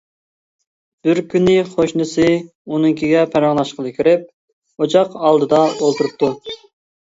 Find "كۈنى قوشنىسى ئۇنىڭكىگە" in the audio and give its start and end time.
1.33-3.23